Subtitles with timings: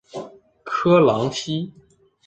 [0.63, 1.71] 科朗西。